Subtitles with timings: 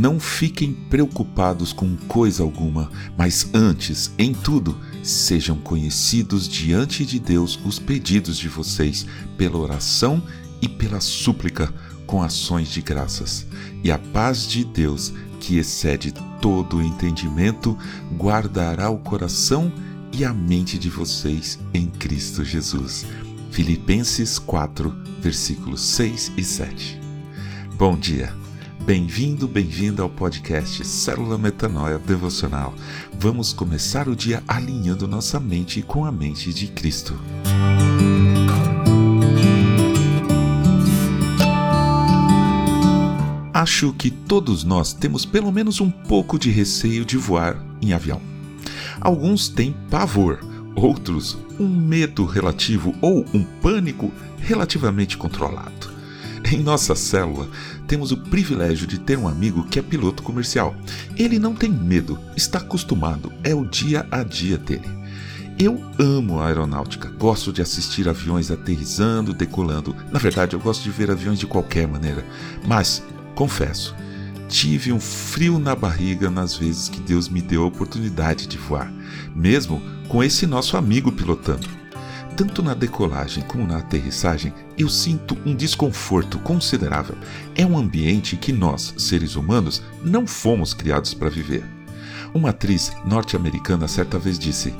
[0.00, 7.60] Não fiquem preocupados com coisa alguma, mas antes, em tudo, sejam conhecidos diante de Deus
[7.66, 9.04] os pedidos de vocês
[9.36, 10.22] pela oração
[10.62, 11.70] e pela súplica
[12.06, 13.46] com ações de graças.
[13.84, 17.76] E a paz de Deus, que excede todo o entendimento,
[18.16, 19.70] guardará o coração
[20.14, 23.04] e a mente de vocês em Cristo Jesus.
[23.50, 24.90] Filipenses 4,
[25.20, 26.98] versículos 6 e 7.
[27.76, 28.39] Bom dia.
[28.90, 32.74] Bem-vindo, bem-vinda ao podcast Célula Metanoia Devocional.
[33.16, 37.16] Vamos começar o dia alinhando nossa mente com a mente de Cristo.
[43.54, 48.20] Acho que todos nós temos pelo menos um pouco de receio de voar em avião.
[49.00, 50.40] Alguns têm pavor,
[50.74, 55.99] outros um medo relativo ou um pânico relativamente controlado.
[56.50, 57.48] Em nossa célula,
[57.86, 60.74] temos o privilégio de ter um amigo que é piloto comercial.
[61.16, 64.88] Ele não tem medo, está acostumado, é o dia a dia dele.
[65.56, 69.94] Eu amo a aeronáutica, gosto de assistir aviões aterrissando, decolando.
[70.10, 72.26] Na verdade, eu gosto de ver aviões de qualquer maneira.
[72.66, 73.00] Mas,
[73.36, 73.94] confesso,
[74.48, 78.92] tive um frio na barriga nas vezes que Deus me deu a oportunidade de voar,
[79.36, 81.79] mesmo com esse nosso amigo pilotando
[82.40, 87.14] tanto na decolagem como na aterrissagem, eu sinto um desconforto considerável.
[87.54, 91.62] É um ambiente que nós, seres humanos, não fomos criados para viver.
[92.32, 94.72] Uma atriz norte-americana certa vez disse: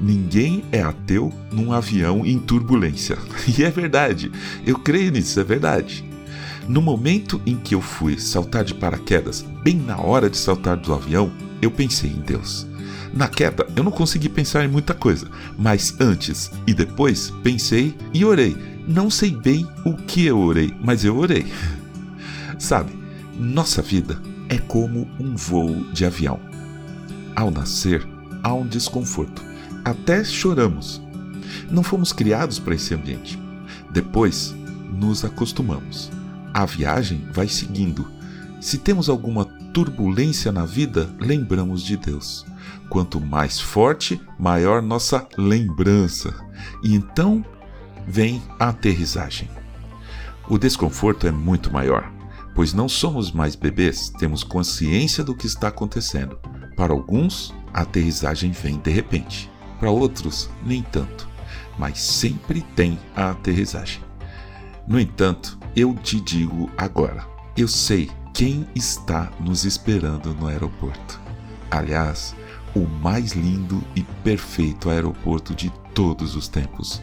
[0.00, 3.16] Ninguém é ateu num avião em turbulência.
[3.56, 4.32] E é verdade,
[4.66, 6.04] eu creio nisso, é verdade.
[6.66, 10.92] No momento em que eu fui saltar de paraquedas, bem na hora de saltar do
[10.92, 11.30] avião,
[11.62, 12.66] eu pensei em Deus.
[13.12, 18.24] Na queda, eu não consegui pensar em muita coisa, mas antes e depois pensei e
[18.24, 18.56] orei.
[18.86, 21.46] Não sei bem o que eu orei, mas eu orei.
[22.58, 22.92] Sabe,
[23.38, 26.38] nossa vida é como um voo de avião.
[27.34, 28.06] Ao nascer,
[28.42, 29.42] há um desconforto.
[29.84, 31.02] Até choramos.
[31.70, 33.38] Não fomos criados para esse ambiente.
[33.90, 34.54] Depois,
[34.92, 36.10] nos acostumamos.
[36.52, 38.10] A viagem vai seguindo.
[38.60, 42.46] Se temos alguma turbulência na vida, lembramos de Deus.
[42.88, 46.32] Quanto mais forte, maior nossa lembrança.
[46.80, 47.44] E então
[48.06, 49.50] vem a aterrissagem.
[50.48, 52.08] O desconforto é muito maior,
[52.54, 56.38] pois não somos mais bebês, temos consciência do que está acontecendo.
[56.76, 61.28] Para alguns, a aterrissagem vem de repente, para outros, nem tanto,
[61.76, 64.00] mas sempre tem a aterrissagem.
[64.86, 71.20] No entanto, eu te digo agora: eu sei quem está nos esperando no aeroporto.
[71.70, 72.34] Aliás,
[72.74, 77.00] o mais lindo e perfeito aeroporto de todos os tempos.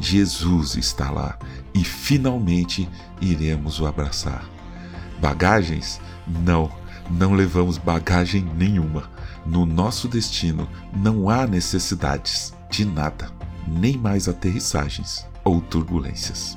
[0.00, 1.38] Jesus está lá
[1.74, 2.88] e finalmente
[3.20, 4.48] iremos o abraçar.
[5.20, 6.00] Bagagens?
[6.26, 6.72] Não,
[7.10, 9.10] não levamos bagagem nenhuma.
[9.44, 10.66] No nosso destino
[10.96, 13.30] não há necessidades de nada,
[13.68, 16.56] nem mais aterrissagens ou turbulências.